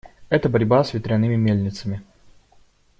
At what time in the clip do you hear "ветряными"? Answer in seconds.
0.95-1.35